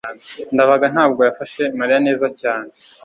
ndabaga 0.53 0.85
ntabwo 0.93 1.21
yafashe 1.27 1.63
mariya 1.77 1.99
neza 2.07 2.27
cyane 2.41 2.71